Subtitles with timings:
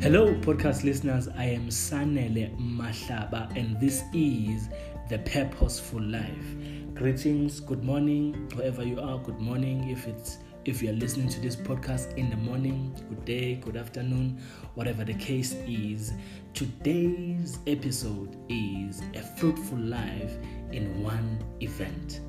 [0.00, 1.26] Hello, podcast listeners.
[1.36, 4.68] I am Sanele Mahlaba, and this is
[5.08, 6.54] The Purposeful Life.
[6.94, 9.18] Greetings, good morning, wherever you are.
[9.18, 9.90] Good morning.
[9.90, 13.76] If it's if you are listening to this podcast in the morning, good day, good
[13.76, 14.40] afternoon,
[14.76, 16.12] whatever the case is.
[16.54, 20.38] Today's episode is a fruitful life
[20.70, 22.20] in one event.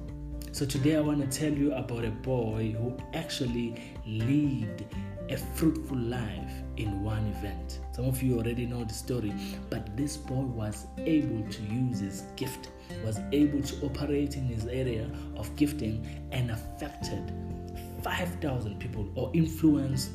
[0.51, 4.85] So today I want to tell you about a boy who actually lived
[5.29, 7.79] a fruitful life in one event.
[7.91, 9.33] Some of you already know the story,
[9.69, 12.69] but this boy was able to use his gift,
[13.05, 17.31] was able to operate in his area of gifting and affected
[18.01, 20.11] 5,000 people or influenced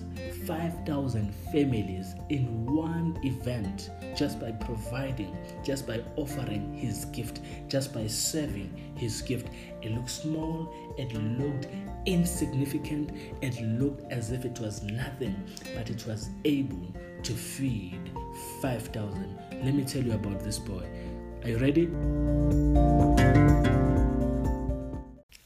[0.46, 8.06] 5,000 families in one event just by providing, just by offering his gift, just by
[8.06, 9.48] serving his gift.
[9.82, 11.68] It looked small, it looked
[12.06, 13.10] insignificant,
[13.42, 15.36] it looked as if it was nothing,
[15.74, 18.10] but it was able to feed
[18.60, 19.38] 5,000.
[19.62, 20.84] Let me tell you about this boy.
[21.42, 21.88] Are you ready?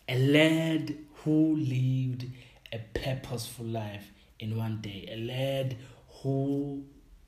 [0.08, 0.96] A lad
[1.28, 2.24] who lived
[2.72, 5.76] a purposeful life in one day, a lad
[6.22, 6.82] who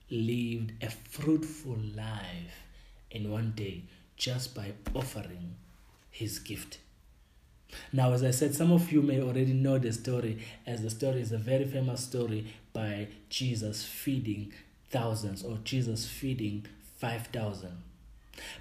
[0.08, 2.64] lived a fruitful life
[3.10, 3.84] in one day
[4.16, 5.54] just by offering
[6.10, 6.78] his gift.
[7.92, 11.20] Now, as I said, some of you may already know the story, as the story
[11.20, 14.54] is a very famous story by Jesus feeding
[14.88, 16.64] thousands or Jesus feeding
[16.96, 17.89] 5,000.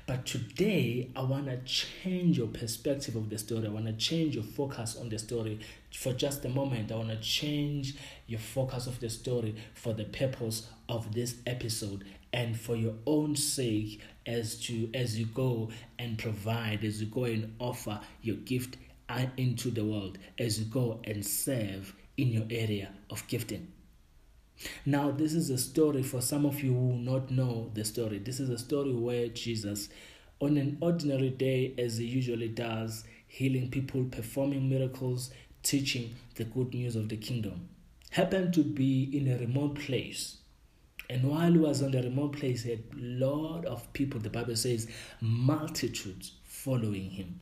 [0.05, 3.67] But today, I want to change your perspective of the story.
[3.67, 5.59] I want to change your focus on the story
[5.93, 6.91] for just a moment.
[6.91, 7.95] I want to change
[8.27, 13.35] your focus of the story for the purpose of this episode and for your own
[13.35, 18.77] sake as to as you go and provide as you go and offer your gift
[19.09, 23.71] uh, into the world as you go and serve in your area of gifting.
[24.85, 28.19] Now, this is a story for some of you who not know the story.
[28.19, 29.89] This is a story where Jesus,
[30.39, 35.31] on an ordinary day, as he usually does, healing people, performing miracles,
[35.63, 37.69] teaching the good news of the kingdom,
[38.11, 40.37] happened to be in a remote place.
[41.09, 44.29] And while he was on the remote place, he had a lot of people, the
[44.29, 44.87] Bible says,
[45.21, 47.39] multitudes following him.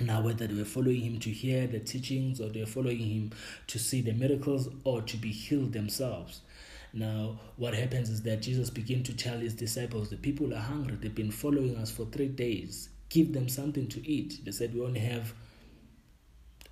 [0.00, 3.30] Now, whether they were following him to hear the teachings or they were following him
[3.68, 6.40] to see the miracles or to be healed themselves.
[6.92, 10.96] Now, what happens is that Jesus began to tell his disciples, The people are hungry.
[11.00, 12.88] They've been following us for three days.
[13.08, 14.44] Give them something to eat.
[14.44, 15.32] They said, We only have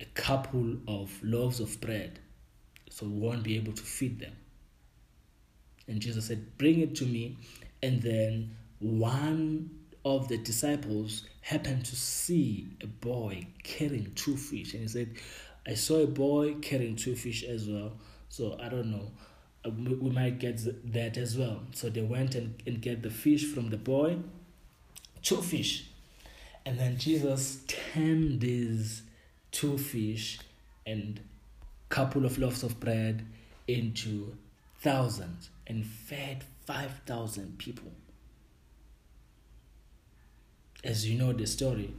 [0.01, 2.19] a couple of loaves of bread,
[2.89, 4.33] so we won't be able to feed them.
[5.87, 7.37] And Jesus said, Bring it to me.
[7.81, 9.71] And then one
[10.05, 14.73] of the disciples happened to see a boy carrying two fish.
[14.73, 15.09] And he said,
[15.67, 17.93] I saw a boy carrying two fish as well.
[18.29, 19.11] So I don't know.
[19.65, 20.59] Uh, we might get
[20.93, 21.61] that as well.
[21.73, 24.17] So they went and, and get the fish from the boy,
[25.21, 25.85] two fish.
[26.65, 29.03] And then Jesus turned these
[29.51, 30.39] two fish
[30.85, 31.19] and
[31.89, 33.25] couple of loaves of bread
[33.67, 34.35] into
[34.79, 37.91] thousands and fed 5,000 people
[40.83, 41.93] as you know the story,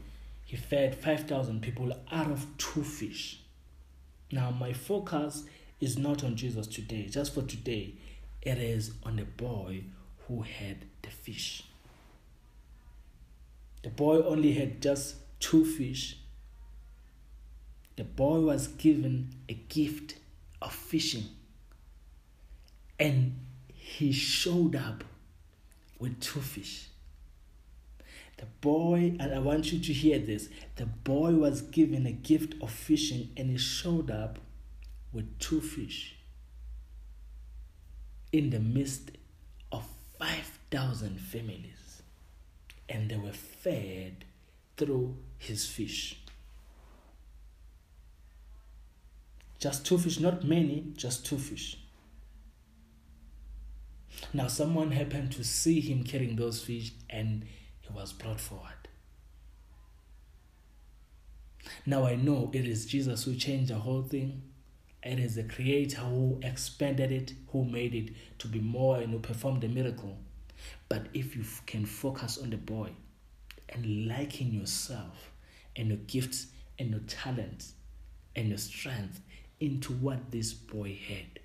[0.45, 3.41] he fed 5,000 people out of two fish.
[4.31, 5.45] Now, my focus
[5.81, 7.94] is not on Jesus today, just for today,
[8.43, 9.84] it is on the boy
[10.27, 11.65] who had the fish.
[13.83, 16.19] The boy only had just two fish.
[17.97, 20.17] The boy was given a gift
[20.61, 21.25] of fishing,
[22.99, 23.39] and
[23.73, 25.05] he showed up
[25.99, 26.89] with two fish.
[28.37, 32.61] The boy, and I want you to hear this the boy was given a gift
[32.61, 34.39] of fishing and he showed up
[35.12, 36.17] with two fish
[38.33, 39.12] in the midst
[39.71, 39.87] of
[40.19, 42.03] 5,000 families.
[42.89, 44.25] And they were fed
[44.77, 46.19] through his fish.
[49.61, 51.78] Just two fish, not many, just two fish.
[54.32, 57.47] Now, someone happened to see him carrying those fish and
[57.86, 58.88] he was brought forward.
[61.86, 64.42] Now I know it is Jesus who changed the whole thing.
[65.02, 69.19] It is the Creator who expanded it, who made it to be more and who
[69.19, 70.16] performed the miracle.
[70.88, 72.90] But if you can focus on the boy
[73.69, 75.31] and liken yourself
[75.76, 76.46] and your gifts
[76.78, 77.75] and your talents
[78.34, 79.20] and your strength
[79.60, 81.40] into what this boy had,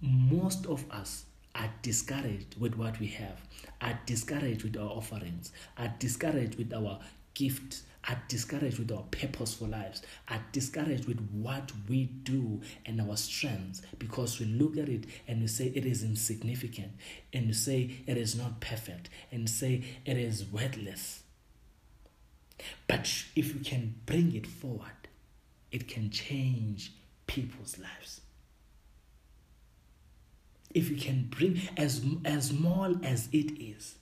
[0.00, 1.24] most of us
[1.54, 3.40] are discouraged with what we have,
[3.80, 6.98] are discouraged with our offerings, are discouraged with our
[7.34, 13.16] gifts, are discouraged with our purposeful lives, are discouraged with what we do and our
[13.16, 16.92] strengths because we look at it and we say it is insignificant
[17.32, 21.22] and we say it is not perfect and say it is worthless.
[22.86, 25.08] But if we can bring it forward,
[25.72, 26.92] it can change
[27.26, 28.20] people's lives.
[30.74, 33.94] If we can bring as as small as it is.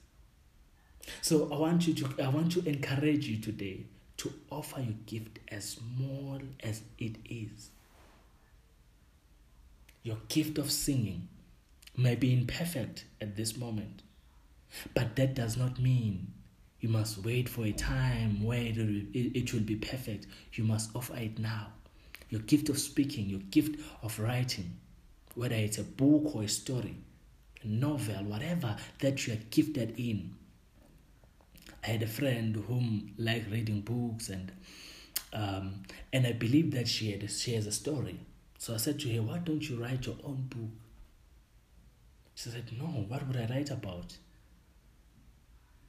[1.21, 3.85] So I want you to I want to encourage you today
[4.17, 7.69] to offer your gift as small as it is.
[10.03, 11.29] Your gift of singing
[11.95, 14.01] may be imperfect at this moment,
[14.93, 16.33] but that does not mean
[16.83, 20.27] you must wait for a time where it will, it will be perfect.
[20.51, 21.67] You must offer it now.
[22.29, 24.75] Your gift of speaking, your gift of writing,
[25.35, 26.95] whether it's a book or a story,
[27.61, 30.35] a novel, whatever that you are gifted in.
[31.83, 34.51] I had a friend whom liked reading books and
[35.33, 38.19] um, and I believe that she had she has a story.
[38.57, 40.69] So I said to her, "Why don't you write your own book?"
[42.35, 42.85] She said, "No.
[42.85, 44.17] What would I write about?"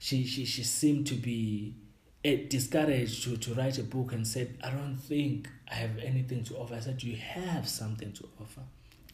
[0.05, 1.75] she, she, she seemed to be
[2.23, 6.45] eh, discouraged to, to write a book and said, I don't think I have anything
[6.45, 6.75] to offer.
[6.75, 8.61] I said, You have something to offer.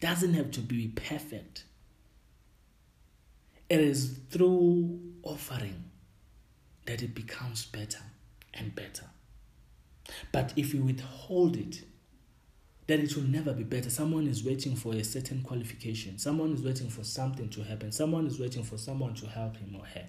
[0.01, 1.63] Doesn't have to be perfect.
[3.69, 5.85] It is through offering
[6.87, 8.01] that it becomes better
[8.53, 9.05] and better.
[10.33, 11.83] But if you withhold it,
[12.87, 13.89] then it will never be better.
[13.89, 16.17] Someone is waiting for a certain qualification.
[16.17, 17.91] Someone is waiting for something to happen.
[17.91, 20.07] Someone is waiting for someone to help him or her.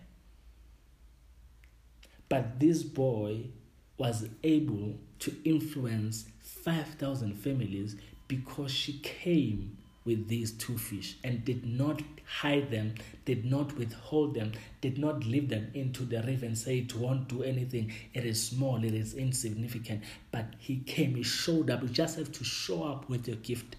[2.29, 3.51] But this boy
[3.99, 7.95] was able to influence 5,000 families
[8.27, 12.03] because she came with these two fish and did not
[12.41, 12.95] hide them,
[13.25, 17.29] did not withhold them, did not leave them into the river and say it won't
[17.29, 17.93] do anything.
[18.15, 20.03] It is small, it is insignificant.
[20.31, 21.83] But he came, he showed up.
[21.83, 23.77] You just have to show up with your gift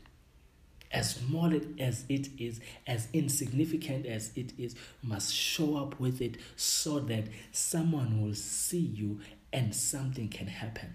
[0.93, 6.37] as small as it is, as insignificant as it is, must show up with it
[6.55, 9.19] so that someone will see you
[9.51, 10.93] and something can happen.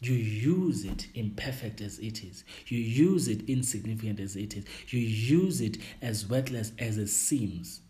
[0.00, 2.44] You use it imperfect as it is.
[2.66, 4.64] You use it insignificant as it is.
[4.88, 7.82] You use it as worthless as it seems.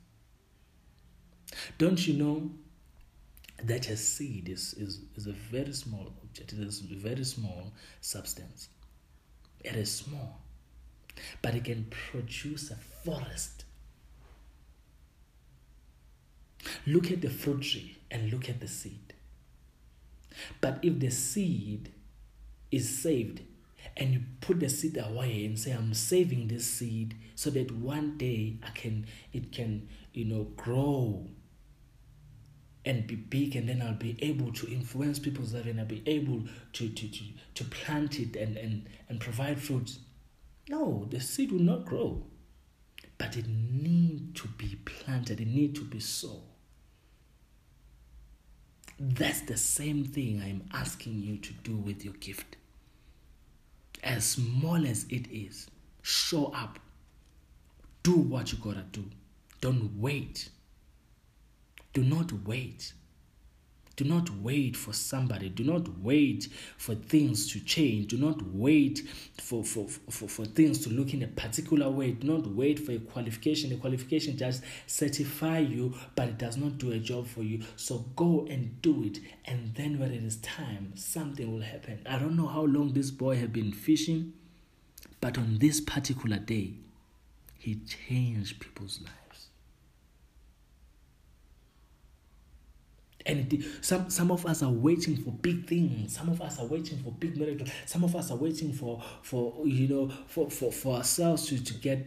[1.79, 2.51] Don't you know
[3.63, 7.73] that a seed is, is, is a very small object, it is a very small
[8.01, 8.69] substance.
[9.63, 10.41] It is small,
[11.43, 13.65] but it can produce a forest.
[16.87, 19.15] Look at the fruit tree and look at the seed.
[20.61, 21.93] But if the seed
[22.71, 23.43] is saved
[23.97, 28.17] and you put the seed away and say, I'm saving this seed so that one
[28.17, 31.27] day I can it can, you know, grow
[32.85, 36.03] and be big and then I'll be able to influence people's life and I'll be
[36.07, 36.45] able
[36.75, 37.25] to, to, to,
[37.55, 39.99] to plant it and, and, and provide fruits.
[40.69, 42.25] No, the seed will not grow.
[43.19, 46.41] But it need to be planted, it need to be sown.
[48.99, 52.57] That's the same thing I'm asking you to do with your gift.
[54.03, 55.69] As small as it is,
[56.03, 56.79] show up.
[58.03, 59.05] Do what you gotta do.
[59.61, 60.49] Don't wait
[61.93, 62.93] do not wait.
[64.01, 65.51] Do not wait for somebody.
[65.51, 66.49] Do not wait
[66.79, 68.07] for things to change.
[68.07, 69.03] Do not wait
[69.39, 72.13] for, for, for, for things to look in a particular way.
[72.13, 73.71] Do not wait for a qualification.
[73.75, 77.63] A qualification just certify you, but it does not do a job for you.
[77.77, 79.19] So go and do it.
[79.45, 82.01] And then when it is time, something will happen.
[82.09, 84.33] I don't know how long this boy had been fishing,
[85.21, 86.73] but on this particular day,
[87.59, 89.20] he changed people's lives.
[93.27, 96.17] And some, some of us are waiting for big things.
[96.17, 97.69] Some of us are waiting for big miracles.
[97.85, 101.75] Some of us are waiting for, for you know, for, for, for ourselves to, to
[101.75, 102.07] get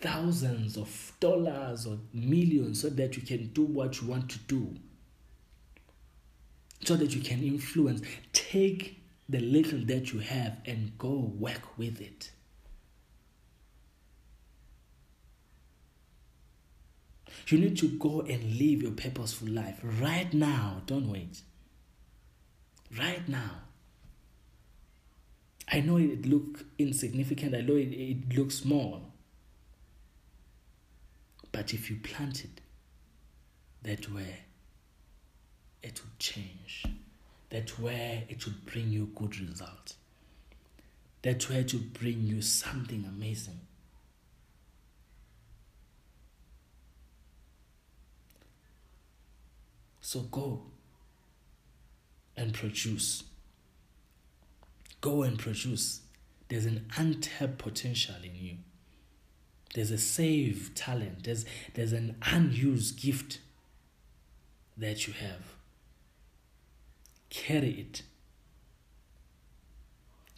[0.00, 4.74] thousands of dollars or millions so that you can do what you want to do.
[6.84, 8.02] So that you can influence.
[8.32, 12.30] Take the little that you have and go work with it.
[17.46, 20.82] You need to go and live your purposeful life right now.
[20.86, 21.40] Don't wait.
[22.98, 23.62] Right now.
[25.70, 27.54] I know it look insignificant.
[27.54, 29.12] I know it, it looks small.
[31.52, 32.60] But if you plant it
[33.82, 34.40] that way,
[35.82, 36.84] it will change.
[37.50, 39.96] That way it will bring you good results.
[41.22, 43.60] That way it will bring you something amazing.
[50.08, 50.62] So go
[52.34, 53.24] and produce.
[55.02, 56.00] Go and produce.
[56.48, 58.56] There's an untapped potential in you.
[59.74, 61.24] There's a saved talent.
[61.24, 63.40] There's, there's an unused gift
[64.78, 65.42] that you have.
[67.28, 68.02] Carry it.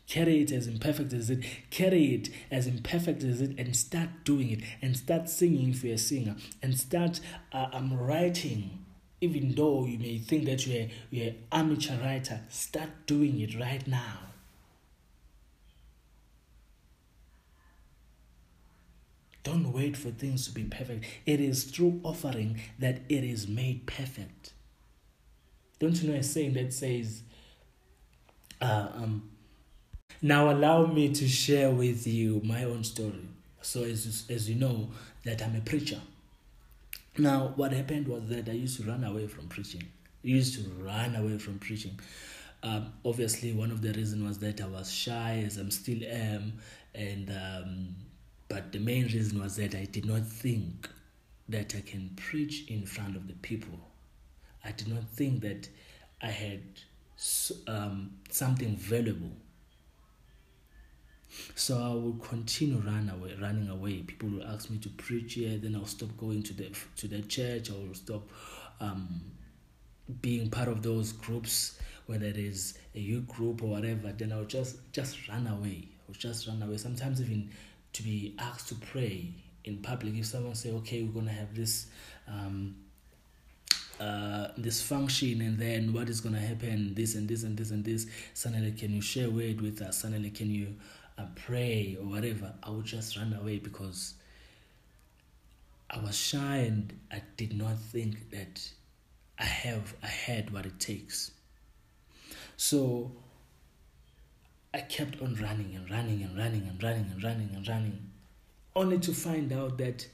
[0.08, 1.44] Carry it as imperfect as it.
[1.70, 4.62] Carry it as imperfect as it, and start doing it.
[4.82, 6.34] And start singing if you're a singer.
[6.60, 7.20] And start
[7.52, 8.80] uh, um, writing.
[9.20, 13.86] Even though you may think that you're you're an amateur writer, start doing it right
[13.86, 14.30] now.
[19.42, 21.04] Don't wait for things to be perfect.
[21.26, 24.52] It is through offering that it is made perfect.
[25.78, 27.22] Don't you know a saying that says,
[28.60, 29.30] uh, um,
[30.20, 33.28] now allow me to share with you my own story.
[33.62, 34.90] So as, as you know
[35.24, 36.00] that I'm a preacher.
[37.18, 39.82] Now what happened was that I used to run away from preaching.
[39.82, 41.98] I used to run away from preaching.
[42.62, 46.52] Um, obviously, one of the reasons was that I was shy, as I'm still am,
[46.94, 47.94] and um,
[48.48, 50.88] but the main reason was that I did not think
[51.48, 53.78] that I can preach in front of the people.
[54.64, 55.68] I did not think that
[56.20, 56.60] I had
[57.66, 59.32] um, something valuable.
[61.54, 64.02] So I would continue run away, running away.
[64.02, 67.22] People would ask me to preach here, then I'll stop going to the to the
[67.22, 67.70] church.
[67.70, 68.28] I will stop
[68.80, 69.20] um,
[70.20, 74.12] being part of those groups, whether it is a youth group or whatever.
[74.12, 75.88] Then I'll just just run away.
[76.08, 76.76] I'll just run away.
[76.76, 77.50] Sometimes even
[77.92, 79.32] to be asked to pray
[79.64, 80.14] in public.
[80.16, 81.86] If someone say, "Okay, we're gonna have this."
[82.26, 82.76] Um,
[84.00, 87.70] uh, this function and then what is going to happen this and this and this
[87.70, 90.74] and this suddenly can you share word with us suddenly can you
[91.20, 94.14] uh, pray or whatever i would just run away because
[95.90, 98.68] i was shy and i did not think that
[99.38, 101.32] i have i had what it takes
[102.56, 103.10] so
[104.72, 108.10] I kept on running and running and running and running and running and running,
[108.76, 110.06] only to find out that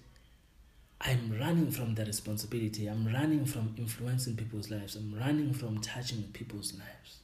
[1.01, 2.87] I'm running from the responsibility.
[2.87, 4.97] I'm running from influencing people's lives.
[4.97, 7.19] I'm running from touching people's lives.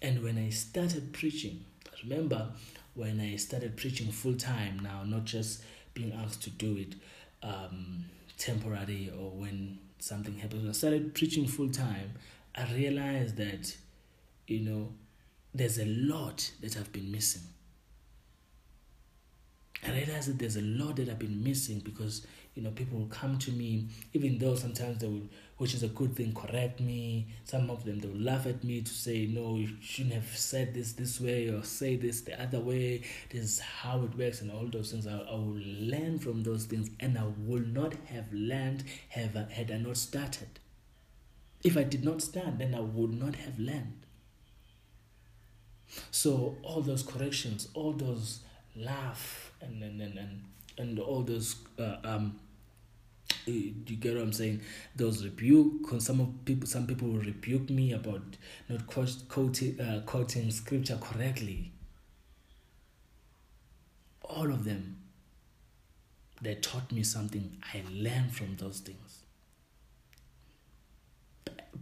[0.00, 1.64] And when I started preaching,
[2.02, 2.48] remember
[2.94, 5.62] when I started preaching full time now, not just
[5.94, 6.94] being asked to do it
[7.42, 8.04] um,
[8.36, 10.62] temporary or when something happens.
[10.62, 12.12] When I started preaching full time,
[12.56, 13.76] I realized that,
[14.46, 14.92] you know,
[15.54, 17.42] there's a lot that I've been missing.
[19.86, 22.26] I realized that there's a lot that I've been missing because
[22.58, 25.88] you know people will come to me, even though sometimes they will, which is a
[25.88, 27.28] good thing, correct me.
[27.44, 30.74] Some of them they will laugh at me to say, no, you shouldn't have said
[30.74, 33.02] this this way or say this the other way.
[33.30, 35.06] This is how it works, and all those things.
[35.06, 39.70] I, I will learn from those things, and I will not have learned have had
[39.70, 40.48] I not started.
[41.62, 44.00] If I did not start, then I would not have learned.
[46.10, 48.40] So all those corrections, all those
[48.74, 50.42] laugh and and and and,
[50.76, 52.40] and all those uh, um
[53.46, 54.60] you get what I'm saying?
[54.94, 55.88] Those rebuke.
[56.00, 58.22] Some of people, some people rebuke me about
[58.68, 61.72] not quoting, uh, quoting scripture correctly.
[64.22, 64.96] All of them,
[66.42, 67.56] they taught me something.
[67.74, 69.22] I learned from those things.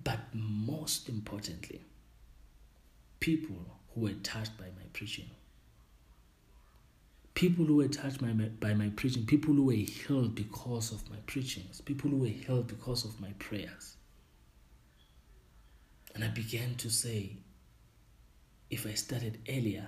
[0.05, 1.81] But most importantly,
[3.19, 3.57] people
[3.95, 5.31] who were touched by my preaching.
[7.37, 11.09] People who were touched by my, by my preaching, people who were healed because of
[11.11, 13.97] my preachings, people who were healed because of my prayers.
[16.15, 17.37] And I began to say,
[18.71, 19.87] if I started earlier,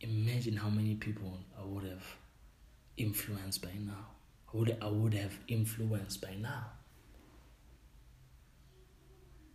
[0.00, 2.04] imagine how many people I would have
[2.96, 4.08] influenced by now.
[4.52, 6.66] I would, I would have influenced by now.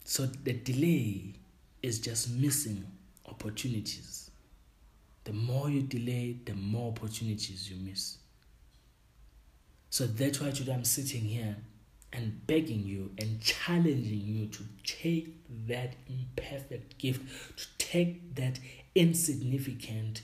[0.05, 1.33] So the delay
[1.81, 2.85] is just missing
[3.25, 4.22] opportunities.
[5.23, 8.17] The more you delay, the more opportunities you miss.
[9.89, 11.55] So that's why today I'm sitting here
[12.11, 15.35] and begging you and challenging you to take
[15.67, 17.21] that imperfect gift,
[17.57, 18.59] to take that
[18.95, 20.21] insignificant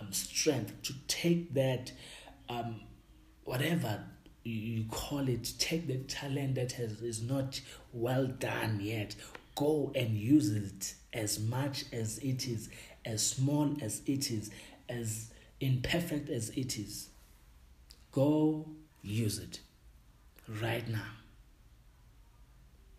[0.00, 1.92] um, strength, to take that
[2.48, 2.80] um,
[3.44, 4.04] whatever
[4.44, 7.60] you call it, take the talent that has is not
[7.92, 9.14] well done yet,
[9.62, 12.68] go and use it as much as it is,
[13.04, 14.50] as small as it is,
[14.88, 17.10] as imperfect as it is.
[18.10, 18.66] Go
[19.02, 19.60] use it
[20.60, 21.12] right now.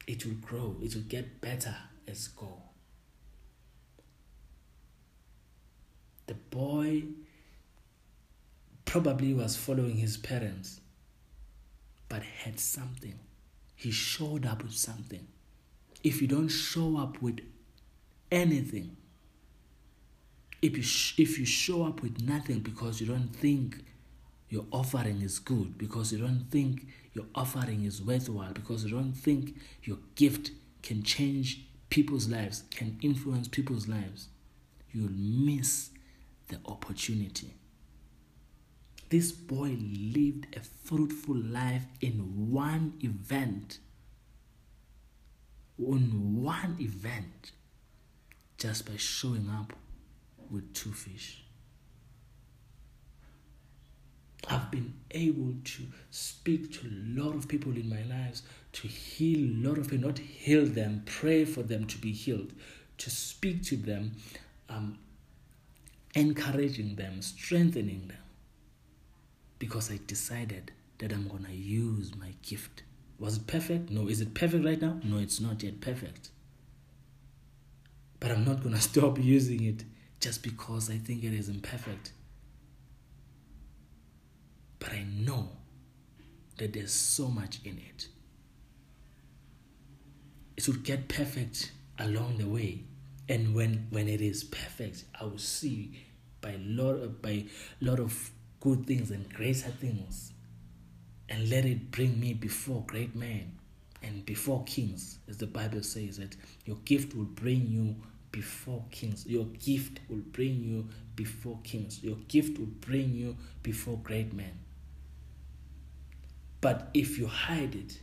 [0.07, 1.75] It will grow, it will get better
[2.07, 2.61] as go.
[6.27, 7.03] The boy
[8.85, 10.79] probably was following his parents,
[12.07, 13.19] but had something
[13.75, 15.27] He showed up with something.
[16.03, 17.39] If you don't show up with
[18.31, 18.97] anything,
[20.61, 23.83] if you, sh- if you show up with nothing because you don't think
[24.49, 29.13] your offering is good, because you don't think your offering is worthwhile, because you don't
[29.13, 34.27] think your gift can change people's lives, can influence people's lives,
[34.91, 35.89] you'll miss
[36.47, 37.53] the opportunity.
[39.09, 43.79] This boy lived a fruitful life in one event.
[45.79, 47.51] In one event,
[48.57, 49.73] just by showing up
[50.49, 51.43] with two fish.
[54.49, 59.39] I've been able to speak to a lot of people in my lives, to heal
[59.39, 62.51] a lot of people, not heal them, pray for them to be healed,
[62.97, 64.13] to speak to them,
[64.69, 64.99] um,
[66.13, 68.17] encouraging them, strengthening them.
[69.59, 72.83] Because I decided that I'm going to use my gift.
[73.19, 73.89] Was it perfect?
[73.89, 74.07] No.
[74.07, 74.99] Is it perfect right now?
[75.03, 76.29] No, it's not yet perfect.
[78.19, 79.83] But I'm not going to stop using it
[80.19, 82.11] just because I think it is imperfect.
[84.79, 85.49] But I know
[86.57, 88.07] that there's so much in it.
[90.55, 92.83] It will get perfect along the way
[93.29, 96.05] and when when it is perfect i will see
[96.41, 97.45] by lot by
[97.81, 100.33] lot of good things and greater things
[101.29, 103.57] and let it bring me before great men
[104.01, 107.95] and before kings as the bible says that your gift will bring you
[108.33, 109.25] before kings.
[109.25, 112.03] Your gift will bring you before kings.
[112.03, 114.59] Your gift will bring you before great men.
[116.59, 118.01] But if you hide it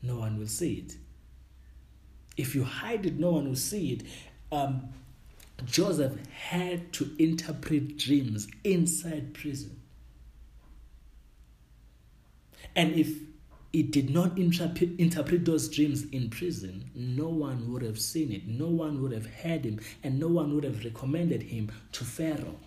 [0.00, 0.96] no one will see it.
[2.36, 4.02] If you hide it no one will see it.
[4.50, 4.88] Um,
[5.64, 9.80] Joseph had to interpret dreams inside prison.
[12.76, 13.08] And if
[13.72, 18.46] he did not interpret, interpret those dreams in prison, no one would have seen it,
[18.46, 22.58] no one would have heard him, and no one would have recommended him to Pharaoh.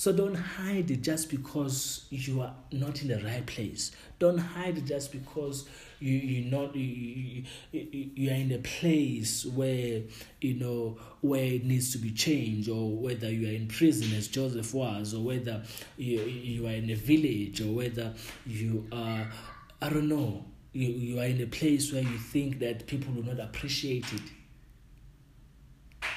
[0.00, 3.92] So don't hide just because you are not in the right place.
[4.18, 10.00] Don't hide just because you you not you, you, you are in a place where
[10.40, 14.28] you know where it needs to be changed, or whether you are in prison as
[14.28, 15.62] Joseph was, or whether
[15.98, 18.14] you you are in a village, or whether
[18.46, 19.30] you are
[19.82, 23.24] I don't know you, you are in a place where you think that people will
[23.24, 24.22] not appreciate it.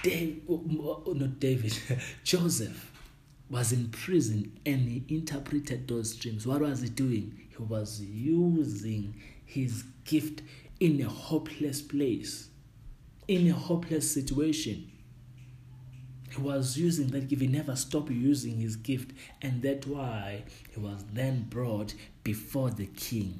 [0.03, 1.77] Dave, oh, oh, oh, not David,
[2.23, 2.92] Joseph
[3.53, 6.47] was in prison and he interpreted those dreams.
[6.47, 7.39] What was he doing?
[7.55, 9.13] He was using
[9.45, 10.41] his gift
[10.79, 12.49] in a hopeless place,
[13.27, 14.91] in a hopeless situation.
[16.31, 17.43] He was using that gift.
[17.43, 19.11] He never stopped using his gift,
[19.43, 23.39] and that's why he was then brought before the king.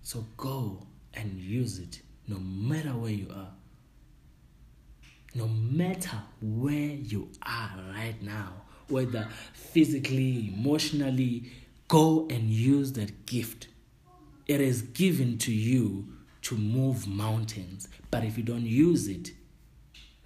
[0.00, 3.50] So go and use it no matter where you are
[5.34, 8.52] no matter where you are right now,
[8.88, 11.50] whether physically, emotionally,
[11.88, 13.68] go and use that gift.
[14.46, 16.06] It is given to you
[16.42, 19.32] to move mountains, but if you don't use it,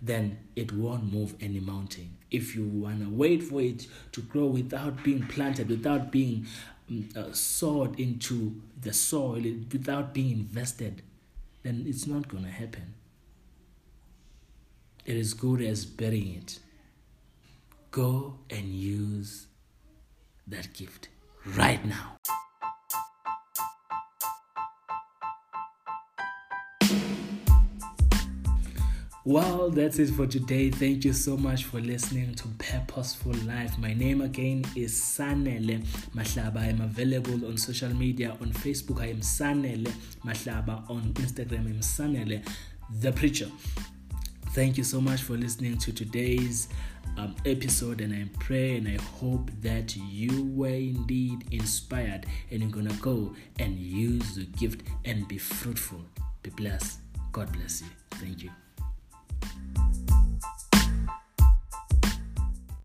[0.03, 2.17] then it won't move any mountain.
[2.31, 6.47] If you want to wait for it to grow without being planted, without being
[6.91, 9.43] um, uh, sowed into the soil,
[9.73, 11.03] without being invested,
[11.63, 12.95] then it's not going to happen
[15.09, 16.59] it is good as burying it.
[17.91, 19.47] Go and use
[20.47, 21.09] that gift
[21.57, 22.17] right now.
[29.25, 30.71] Well, that's it for today.
[30.71, 33.79] Thank you so much for listening to Purposeful Life.
[33.79, 36.59] My name again is Sanele Mahlaba.
[36.59, 38.37] I am available on social media.
[38.43, 39.91] On Facebook, I am Sanele
[40.23, 40.89] Mahlaba.
[40.91, 42.47] On Instagram, I am Sanele
[43.01, 43.49] the Preacher.
[44.53, 46.69] Thank you so much for listening to today's
[47.17, 52.71] um, episode, and I pray and I hope that you were indeed inspired and you're
[52.71, 56.01] gonna go and use the gift and be fruitful.
[56.43, 56.99] Be blessed.
[57.31, 57.89] God bless you.
[58.13, 58.51] Thank you.